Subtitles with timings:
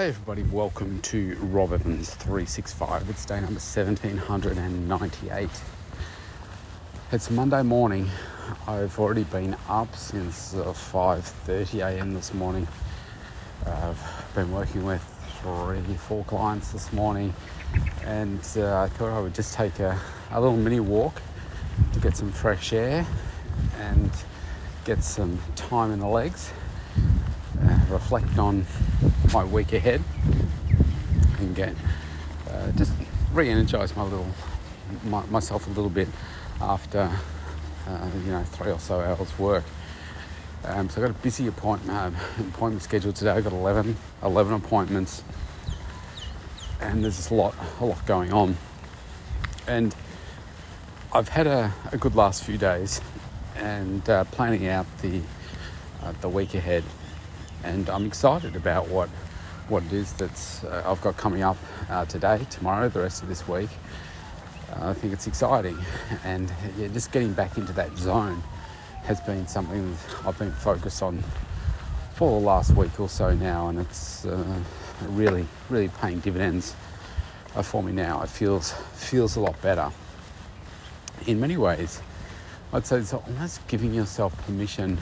[0.00, 3.10] Hey everybody, welcome to Rob Evans 365.
[3.10, 5.50] It's day number 1798.
[7.12, 8.08] It's Monday morning.
[8.66, 12.14] I've already been up since uh, 5:30 a.m.
[12.14, 12.66] this morning.
[13.66, 14.00] I've
[14.34, 15.02] been working with
[15.42, 17.34] three, four clients this morning,
[18.02, 21.20] and uh, I thought I would just take a, a little mini walk
[21.92, 23.06] to get some fresh air
[23.78, 24.10] and
[24.86, 26.59] get some time in the legs uh,
[27.90, 28.64] reflect on
[29.32, 30.02] my week ahead
[31.38, 31.74] and get
[32.48, 32.92] uh, just
[33.32, 34.26] re-energize my little
[35.04, 36.08] my, myself a little bit
[36.60, 37.10] after
[37.88, 39.64] uh, you know three or so hours work.
[40.64, 43.30] Um, so I got a busy appointment uh, appointment scheduled today.
[43.30, 45.22] I got 11, 11 appointments,
[46.80, 48.56] and there's just a lot a lot going on.
[49.66, 49.94] And
[51.12, 53.00] I've had a, a good last few days,
[53.56, 55.22] and uh, planning out the
[56.02, 56.84] uh, the week ahead
[57.64, 59.08] and I'm excited about what
[59.68, 61.56] what it is that's uh, I've got coming up
[61.88, 63.70] uh, today, tomorrow, the rest of this week.
[64.72, 65.78] Uh, I think it's exciting,
[66.24, 68.42] and yeah, just getting back into that zone
[69.02, 71.22] has been something I've been focused on
[72.14, 74.44] for the last week or so now, and it's uh,
[75.08, 76.74] really, really paying dividends
[77.54, 78.22] uh, for me now.
[78.22, 79.90] It feels feels a lot better.
[81.26, 82.00] In many ways,
[82.72, 84.98] I'd say it's almost giving yourself permission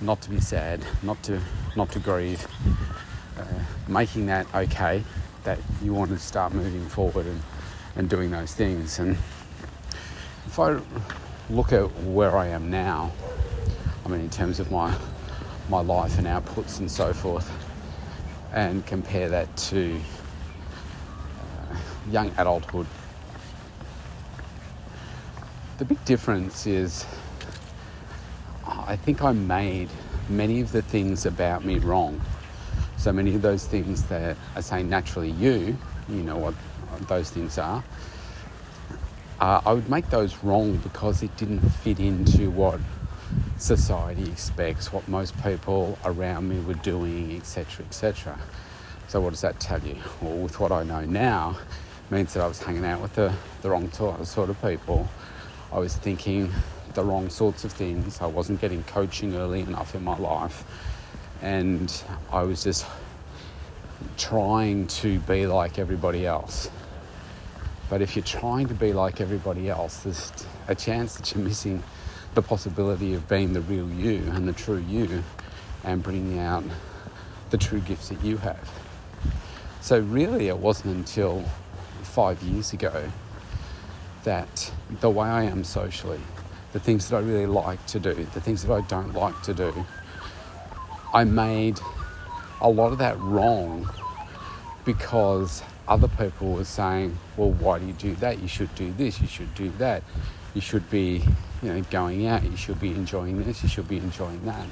[0.00, 1.40] not to be sad, not to
[1.76, 2.46] not to grieve,
[3.38, 3.44] uh,
[3.88, 5.02] making that okay,
[5.44, 7.42] that you want to start moving forward and,
[7.96, 8.98] and doing those things.
[8.98, 9.16] And
[10.46, 10.80] if I
[11.50, 13.12] look at where I am now,
[14.04, 14.96] I mean in terms of my
[15.68, 17.50] my life and outputs and so forth,
[18.52, 20.00] and compare that to
[21.40, 21.76] uh,
[22.10, 22.86] young adulthood,
[25.78, 27.04] the big difference is
[28.86, 29.88] I think I made
[30.28, 32.20] many of the things about me wrong.
[32.96, 35.76] So many of those things that I say naturally you,
[36.08, 36.54] you know what
[37.08, 37.82] those things are,
[39.40, 42.80] uh, I would make those wrong because it didn't fit into what
[43.56, 48.38] society expects, what most people around me were doing, etc., etc.
[49.06, 49.96] So what does that tell you?
[50.20, 51.58] Well, with what I know now,
[52.10, 53.32] means that I was hanging out with the,
[53.62, 55.08] the wrong sort of people.
[55.72, 56.50] I was thinking
[56.98, 58.20] the wrong sorts of things.
[58.20, 60.64] I wasn't getting coaching early enough in my life.
[61.42, 61.88] And
[62.32, 62.84] I was just
[64.16, 66.68] trying to be like everybody else.
[67.88, 70.32] But if you're trying to be like everybody else, there's
[70.66, 71.84] a chance that you're missing
[72.34, 75.22] the possibility of being the real you and the true you
[75.84, 76.64] and bringing out
[77.50, 78.68] the true gifts that you have.
[79.82, 81.44] So, really, it wasn't until
[82.02, 83.08] five years ago
[84.24, 86.20] that the way I am socially,
[86.72, 89.54] the things that I really like to do, the things that I don't like to
[89.54, 89.86] do.
[91.14, 91.80] I made
[92.60, 93.88] a lot of that wrong
[94.84, 98.40] because other people were saying, well, why do you do that?
[98.40, 100.02] You should do this, you should do that.
[100.54, 101.22] You should be,
[101.62, 104.66] you know, going out, you should be enjoying this, you should be enjoying that.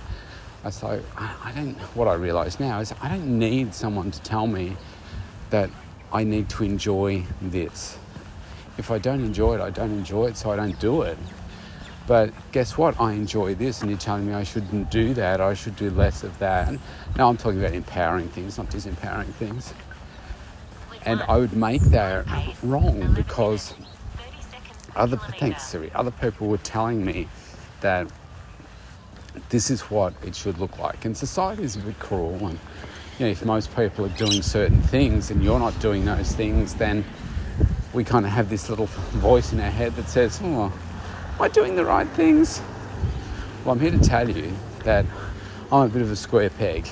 [0.64, 4.46] I so I don't what I realise now is I don't need someone to tell
[4.46, 4.76] me
[5.50, 5.70] that
[6.12, 7.96] I need to enjoy this.
[8.76, 11.18] If I don't enjoy it, I don't enjoy it, so I don't do it.
[12.06, 13.00] But guess what?
[13.00, 16.22] I enjoy this, and you're telling me I shouldn't do that, I should do less
[16.22, 16.72] of that.
[17.16, 19.74] Now I'm talking about empowering things, not disempowering things.
[21.04, 22.26] And I would make that
[22.62, 23.74] wrong because
[24.96, 27.28] other thanks Siri, other people were telling me
[27.80, 28.08] that
[29.50, 31.04] this is what it should look like.
[31.04, 32.58] And society is a bit cruel and
[33.18, 36.74] you know, if most people are doing certain things and you're not doing those things,
[36.74, 37.04] then
[37.94, 38.86] we kind of have this little
[39.16, 40.72] voice in our head that says, oh,
[41.36, 42.62] Am I doing the right things?
[43.62, 44.54] Well, I'm here to tell you
[44.84, 45.04] that
[45.70, 46.88] I'm a bit of a square peg.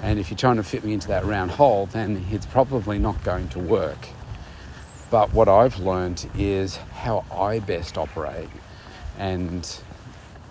[0.00, 3.24] And if you're trying to fit me into that round hole, then it's probably not
[3.24, 4.06] going to work.
[5.10, 8.48] But what I've learned is how I best operate
[9.18, 9.68] and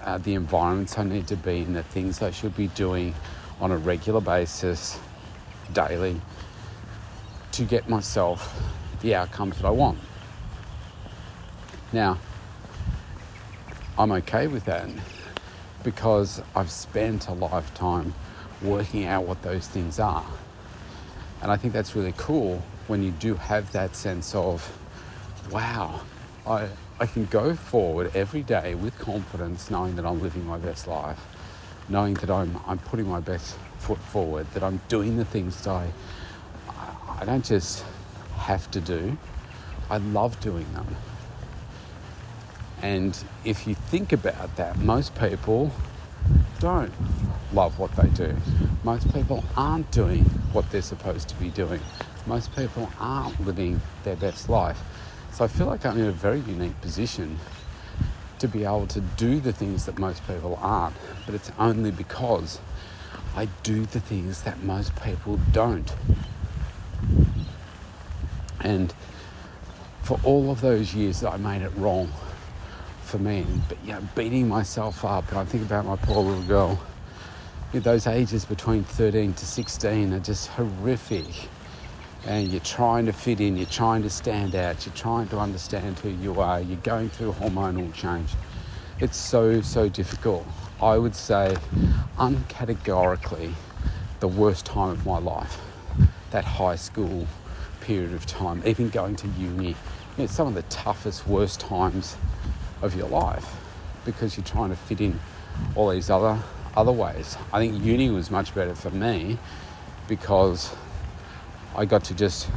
[0.04, 3.16] uh, the environments I need to be in, the things I should be doing
[3.62, 5.00] on a regular basis,
[5.72, 6.20] daily,
[7.54, 8.54] to get myself
[9.00, 9.98] the outcomes that I want.
[11.94, 12.18] Now,
[14.00, 14.90] I'm okay with that
[15.84, 18.14] because I've spent a lifetime
[18.62, 20.26] working out what those things are.
[21.42, 24.72] And I think that's really cool when you do have that sense of,
[25.52, 26.02] wow,
[26.48, 30.88] I, I can go forward every day with confidence, knowing that I'm living my best
[30.88, 31.20] life,
[31.90, 35.70] knowing that I'm, I'm putting my best foot forward, that I'm doing the things that
[35.70, 35.92] I,
[37.20, 37.84] I don't just
[38.36, 39.18] have to do,
[39.90, 40.96] I love doing them.
[42.82, 45.72] And if you think about that, most people
[46.60, 46.94] don't
[47.54, 48.36] love what they do.
[48.84, 50.24] Most people aren't doing
[50.54, 51.82] what they're supposed to be doing.
[52.26, 54.80] Most people aren't living their best life.
[55.32, 57.40] So I feel like I'm in a very unique position
[58.40, 60.96] to be able to do the things that most people aren't.
[61.26, 62.60] But it's only because
[63.36, 65.94] I do the things that most people don't.
[68.60, 68.94] And
[70.02, 72.12] for all of those years that I made it wrong
[73.12, 76.80] for me, but know, beating myself up, I think about my poor little girl.
[77.74, 81.50] Those ages between 13 to 16 are just horrific.
[82.26, 86.00] And you're trying to fit in, you're trying to stand out, you're trying to understand
[86.00, 88.30] who you are, you're going through hormonal change.
[89.02, 90.48] It's so, so difficult.
[90.82, 91.58] I would say,
[92.18, 93.54] uncategorically,
[94.22, 95.60] the worst time of my life.
[96.30, 97.28] That high school
[97.82, 99.76] period of time, even going to uni, you
[100.18, 102.16] know, some of the toughest, worst times
[102.82, 103.58] of your life
[104.06, 105.20] because you're trying to fit in
[105.76, 106.40] all these other
[106.76, 107.38] other ways.
[107.52, 109.38] I think uni was much better for me
[110.08, 110.74] because
[111.76, 112.50] I got to just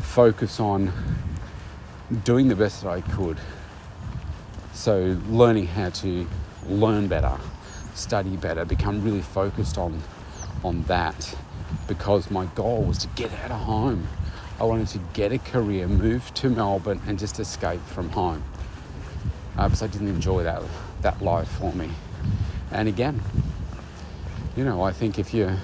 [0.00, 0.92] focus on
[2.24, 3.38] doing the best that I could.
[4.72, 6.26] So learning how to
[6.66, 7.36] learn better,
[7.94, 10.02] study better, become really focused on
[10.64, 11.36] on that
[11.86, 14.08] because my goal was to get out of home.
[14.58, 18.42] I wanted to get a career, move to Melbourne, and just escape from home
[19.56, 20.62] uh, because I didn't enjoy that
[21.02, 21.90] that life for me.
[22.70, 23.20] And again,
[24.56, 25.56] you know, I think if you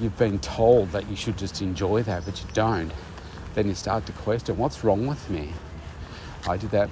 [0.00, 2.92] you've been told that you should just enjoy that, but you don't,
[3.54, 5.52] then you start to question what's wrong with me.
[6.48, 6.90] I did that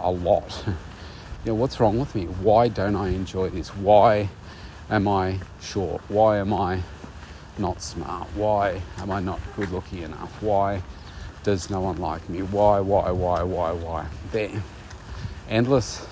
[0.00, 0.64] a lot.
[0.66, 0.74] you
[1.46, 2.24] know, what's wrong with me?
[2.24, 3.68] Why don't I enjoy this?
[3.68, 4.28] Why
[4.90, 6.00] am I short?
[6.08, 6.82] Why am I
[7.58, 8.28] not smart?
[8.34, 10.42] Why am I not good looking enough?
[10.42, 10.82] Why
[11.42, 12.42] does no one like me?
[12.42, 14.06] Why, why, why, why, why?
[14.32, 14.62] There.
[15.48, 16.06] Endless,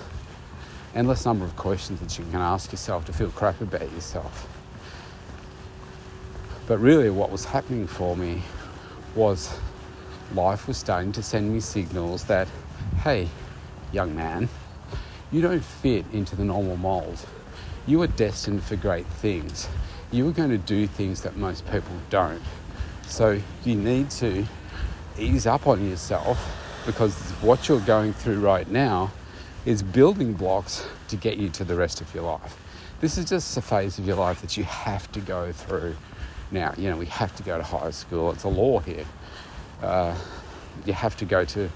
[0.95, 4.47] endless number of questions that you can ask yourself to feel crap about yourself.
[6.67, 8.41] But really, what was happening for me
[9.15, 9.57] was
[10.33, 12.47] life was starting to send me signals that,
[13.03, 13.29] hey,
[13.91, 14.49] young man,
[15.31, 17.25] you don't fit into the normal mold.
[17.85, 19.69] You are destined for great things.
[20.11, 22.41] You are going to do things that most people don't.
[23.07, 24.45] So you need to
[25.19, 26.37] ease up on yourself
[26.85, 29.11] because what you're going through right now
[29.65, 32.57] is building blocks to get you to the rest of your life.
[33.01, 35.95] This is just a phase of your life that you have to go through
[36.51, 36.73] now.
[36.77, 39.05] You know, we have to go to high school, it's a law here.
[39.81, 40.15] Uh,
[40.85, 41.69] you have to go to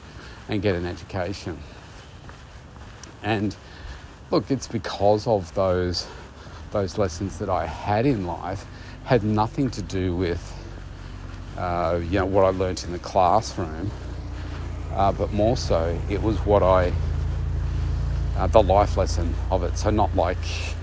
[0.48, 1.60] and get an education.
[3.24, 3.56] And
[4.32, 6.08] look, it's because of those
[6.72, 8.66] those lessons that I had in life
[9.04, 10.61] had nothing to do with
[11.58, 13.92] uh, you know what I learnt in the classroom,
[14.94, 16.94] uh, but more so it was what I
[18.38, 19.78] uh, the life lesson of it.
[19.78, 20.38] So not like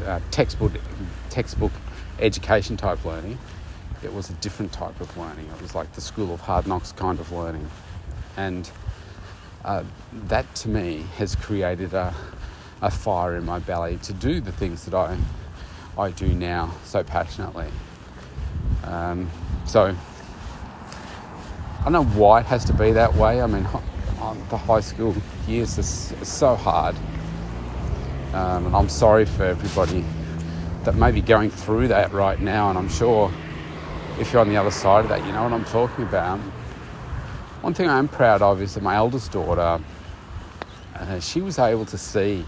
[0.06, 0.72] uh, textbook
[1.30, 1.72] textbook
[2.20, 3.38] education type learning.
[4.02, 5.46] It was a different type of learning.
[5.46, 7.68] It was like the school of hard knocks kind of learning,
[8.36, 8.70] and
[9.64, 9.84] uh,
[10.28, 12.14] that to me has created a,
[12.80, 15.18] a fire in my belly to do the things that I
[15.98, 17.68] I do now so passionately.
[18.84, 19.28] Um,
[19.66, 19.96] so
[21.80, 23.40] I don't know why it has to be that way.
[23.40, 23.66] I mean,
[24.50, 25.14] the high school
[25.46, 26.96] years are so hard,
[28.34, 30.04] um, and I'm sorry for everybody
[30.84, 32.68] that may be going through that right now.
[32.70, 33.32] And I'm sure
[34.18, 36.40] if you're on the other side of that, you know what I'm talking about.
[37.60, 39.80] One thing I'm proud of is that my eldest daughter,
[40.96, 42.44] uh, she was able to see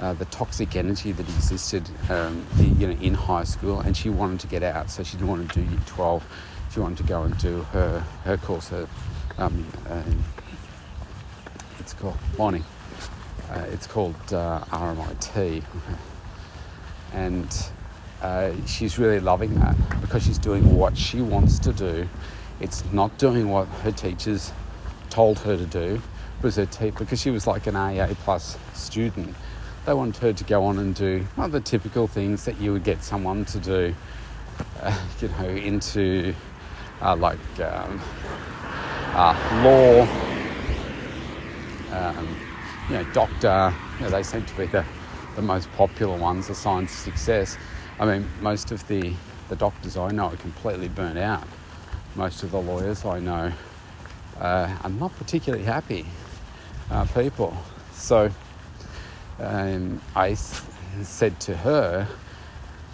[0.00, 4.40] uh, the toxic energy that existed um, you know, in high school, and she wanted
[4.40, 4.90] to get out.
[4.90, 6.24] So she didn't want to do Year 12.
[6.70, 8.68] She wanted to go and do her her course.
[8.68, 8.86] Her,
[9.38, 10.02] um, uh,
[11.78, 12.64] it's called morning.
[13.50, 15.62] Uh, it's called uh, RMIT,
[17.14, 17.70] and
[18.20, 22.08] uh, she's really loving that because she's doing what she wants to do.
[22.60, 24.52] It's not doing what her teachers
[25.08, 26.02] told her to do
[26.36, 29.34] because her te- because she was like an AA plus student
[29.88, 32.84] they wanted her to go on and do well, the typical things that you would
[32.84, 33.94] get someone to do,
[34.82, 36.34] uh, you know, into
[37.00, 38.00] uh, like um,
[39.14, 40.02] uh, law,
[41.92, 42.36] um,
[42.88, 43.74] you know, doctor.
[43.96, 44.84] You know, they seem to be the,
[45.36, 47.56] the most popular ones, the signs of success.
[47.98, 49.12] I mean, most of the,
[49.48, 51.46] the doctors I know are completely burnt out.
[52.14, 53.52] Most of the lawyers I know
[54.38, 56.06] uh, are not particularly happy
[56.90, 57.56] uh, people.
[57.92, 58.30] So,
[59.40, 62.08] um, I said to her,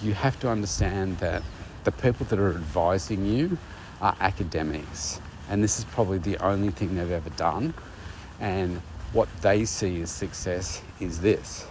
[0.03, 1.43] you have to understand that
[1.85, 3.59] the people that are advising you
[4.05, 5.19] are academics,
[5.49, 7.73] and this is probably the only thing they've ever done.
[8.39, 8.83] And
[9.15, 11.67] what they see as success is this.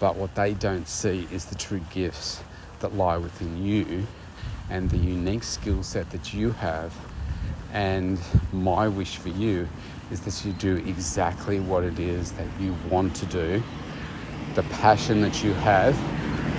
[0.00, 2.42] But what they don't see is the true gifts
[2.80, 4.04] that lie within you
[4.68, 6.92] and the unique skill set that you have.
[7.72, 8.18] And
[8.52, 9.68] my wish for you
[10.10, 13.62] is that you do exactly what it is that you want to do,
[14.54, 15.96] the passion that you have,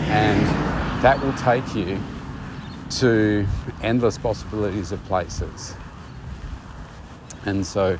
[0.07, 0.41] and
[1.03, 1.99] that will take you
[2.99, 3.47] to
[3.81, 5.75] endless possibilities of places.
[7.45, 7.97] And so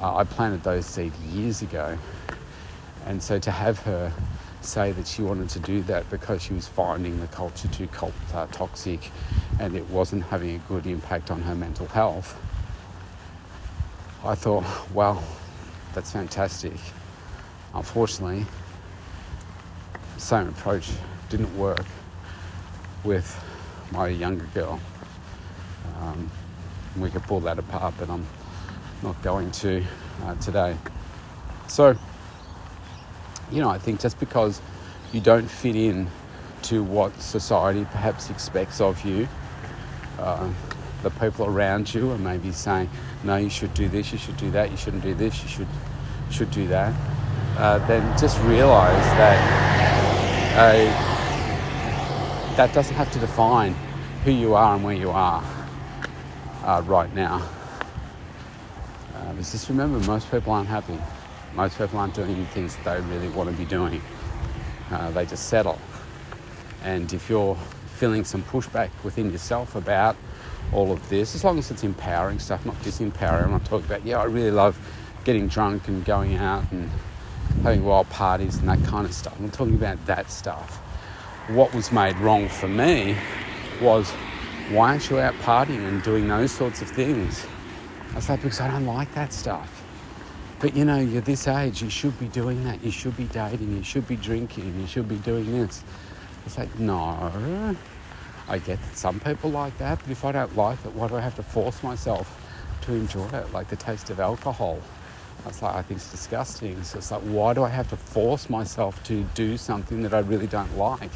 [0.00, 1.96] uh, I planted those seeds years ago.
[3.06, 4.12] And so to have her
[4.60, 8.12] say that she wanted to do that because she was finding the culture too cult,
[8.34, 9.10] uh, toxic
[9.58, 12.38] and it wasn't having a good impact on her mental health,
[14.24, 15.22] I thought, well,
[15.94, 16.78] that's fantastic.
[17.74, 18.44] Unfortunately,
[20.16, 20.90] same approach
[21.28, 21.84] didn't work
[23.04, 23.36] with
[23.92, 24.80] my younger girl.
[26.00, 26.30] Um,
[26.96, 28.26] we could pull that apart, but I'm
[29.02, 29.84] not going to
[30.24, 30.76] uh, today.
[31.68, 31.96] So,
[33.50, 34.60] you know, I think just because
[35.12, 36.08] you don't fit in
[36.62, 39.28] to what society perhaps expects of you,
[40.18, 40.48] uh,
[41.02, 42.88] the people around you are maybe saying,
[43.24, 45.68] no, you should do this, you should do that, you shouldn't do this, you should
[46.30, 46.94] should do that.
[47.58, 49.38] Uh, then just realise that
[50.56, 51.11] uh,
[52.56, 53.74] that doesn't have to define
[54.24, 55.42] who you are and where you are
[56.64, 57.48] uh, right now.
[59.16, 60.98] Uh, just remember, most people aren't happy.
[61.54, 64.02] Most people aren't doing the things they really want to be doing.
[64.90, 65.78] Uh, they just settle.
[66.84, 67.56] And if you're
[67.94, 70.16] feeling some pushback within yourself about
[70.72, 74.04] all of this, as long as it's empowering stuff, not disempowering, I'm not talking about,
[74.04, 74.78] yeah, I really love
[75.24, 76.90] getting drunk and going out and
[77.62, 79.38] having wild parties and that kind of stuff.
[79.38, 80.80] I'm talking about that stuff.
[81.48, 83.16] What was made wrong for me
[83.80, 84.08] was
[84.70, 87.44] why aren't you out partying and doing those sorts of things?
[88.12, 89.82] I was like, because I don't like that stuff.
[90.60, 92.84] But you know, you're this age, you should be doing that.
[92.84, 95.82] You should be dating, you should be drinking, you should be doing this.
[96.46, 97.76] It's like, no.
[98.48, 101.16] I get that some people like that, but if I don't like it, why do
[101.16, 102.40] I have to force myself
[102.82, 103.52] to enjoy it?
[103.52, 104.78] Like the taste of alcohol.
[105.48, 106.80] It's like, I think it's disgusting.
[106.84, 110.20] So it's like, why do I have to force myself to do something that I
[110.20, 111.10] really don't like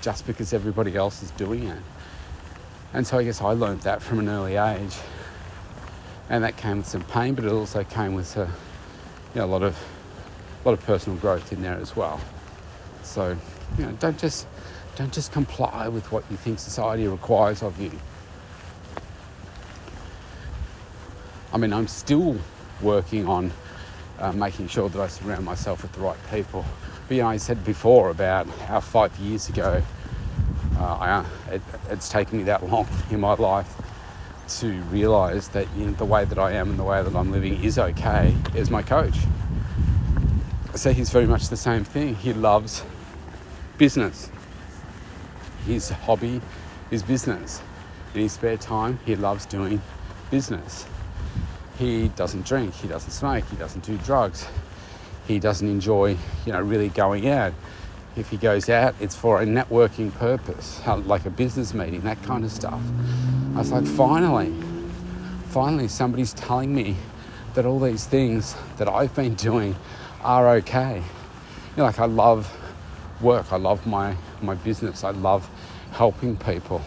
[0.00, 1.82] just because everybody else is doing it?
[2.92, 4.96] And so I guess I learned that from an early age.
[6.28, 8.48] And that came with some pain, but it also came with a,
[9.34, 9.76] you know, a lot of
[10.64, 12.20] a lot of personal growth in there as well.
[13.02, 13.36] So,
[13.78, 14.46] you know, don't just
[14.96, 17.92] don't just comply with what you think society requires of you.
[21.52, 22.36] I mean, I'm still
[22.80, 23.50] working on
[24.18, 26.64] uh, making sure that I surround myself with the right people.
[27.10, 29.82] You know, I said before about how five years ago,
[30.78, 33.68] uh, I, it, it's taken me that long in my life
[34.60, 37.32] to realise that you know, the way that I am and the way that I'm
[37.32, 39.16] living is okay as my coach.
[40.76, 42.14] So he's very much the same thing.
[42.14, 42.84] He loves
[43.76, 44.30] business.
[45.66, 46.40] His hobby
[46.92, 47.60] is business.
[48.14, 49.82] In his spare time, he loves doing
[50.30, 50.86] business.
[51.76, 54.46] He doesn't drink, he doesn't smoke, he doesn't do drugs.
[55.30, 57.52] He doesn't enjoy, you know, really going out.
[58.16, 62.20] If he goes out, it's for a networking purpose, uh, like a business meeting, that
[62.24, 62.82] kind of stuff.
[63.54, 64.52] I was like, finally,
[65.50, 66.96] finally, somebody's telling me
[67.54, 69.76] that all these things that I've been doing
[70.22, 70.96] are okay.
[70.96, 72.52] You know, like I love
[73.20, 75.48] work, I love my, my business, I love
[75.92, 76.82] helping people,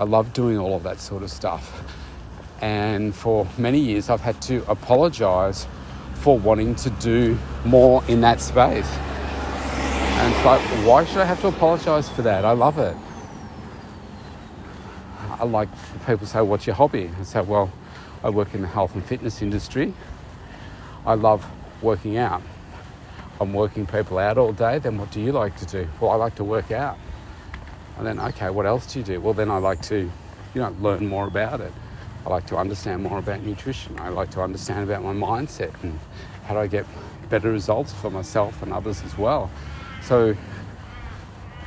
[0.00, 1.80] I love doing all of that sort of stuff.
[2.60, 5.68] And for many years, I've had to apologize
[6.24, 8.88] for wanting to do more in that space.
[8.88, 12.46] And it's like, why should I have to apologize for that?
[12.46, 12.96] I love it.
[15.38, 15.68] I like
[16.06, 17.10] people say, What's your hobby?
[17.20, 17.70] I say, Well,
[18.22, 19.92] I work in the health and fitness industry.
[21.04, 21.44] I love
[21.82, 22.40] working out.
[23.38, 25.86] I'm working people out all day, then what do you like to do?
[26.00, 26.96] Well, I like to work out.
[27.98, 29.20] And then, okay, what else do you do?
[29.20, 30.10] Well, then I like to,
[30.54, 31.72] you know, learn more about it.
[32.24, 33.98] I like to understand more about nutrition.
[33.98, 35.98] I like to understand about my mindset and
[36.44, 36.86] how do I get
[37.28, 39.50] better results for myself and others as well.
[40.02, 40.34] So,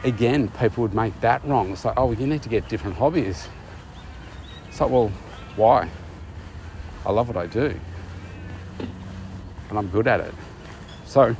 [0.04, 1.72] again, people would make that wrong.
[1.72, 3.48] It's like, oh, well, you need to get different hobbies.
[4.68, 5.12] It's like, well,
[5.56, 5.90] why?
[7.06, 7.80] I love what I do
[9.70, 10.34] and I'm good at it.
[11.06, 11.36] So,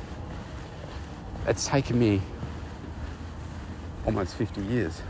[1.48, 2.22] it's taken me
[4.06, 5.02] almost 50 years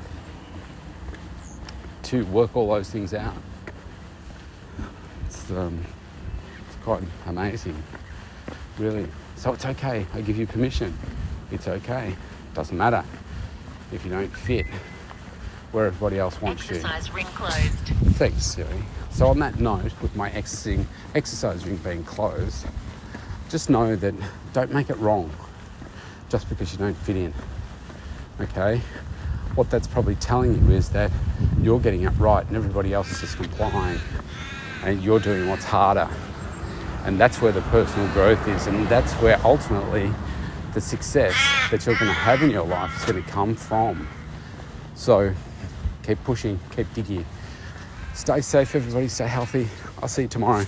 [2.04, 3.36] to work all those things out.
[5.48, 5.80] It's, um,
[6.68, 7.82] it's quite amazing,
[8.78, 9.08] really.
[9.38, 10.06] So it's okay.
[10.14, 10.98] I give you permission.
[11.52, 12.14] It's okay.
[12.54, 13.06] Doesn't matter
[13.94, 14.66] if you don't fit
[15.72, 17.14] where everybody else wants Exercise you.
[17.14, 17.78] ring closed.
[18.18, 18.68] Thanks, Siri.
[19.10, 20.86] So on that note, with my exercising,
[21.16, 22.66] exercise ring being closed,
[23.48, 24.16] just know that
[24.52, 25.32] don't make it wrong.
[26.28, 27.34] just because you don't fit in.
[28.42, 28.82] Okay?
[29.56, 31.10] What that's probably telling you is that
[31.62, 33.98] you're getting it right and everybody else is just complying
[34.84, 36.10] and you're doing what's harder.
[37.06, 40.12] And that's where the personal growth is, and that's where ultimately
[40.74, 41.34] the success
[41.72, 44.08] that you're going to have in your life is going to come from.
[44.96, 45.34] So
[46.04, 47.26] keep pushing, keep digging.
[48.14, 49.68] Stay safe, everybody, stay healthy.
[50.02, 50.66] I'll see you tomorrow.